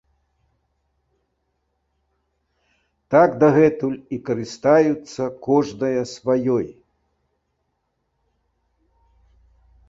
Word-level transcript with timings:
Так 3.15 3.29
дагэтуль 3.43 3.99
і 4.17 4.19
карыстаюцца 4.31 5.23
кожная 5.49 6.03
сваёй. 6.15 6.67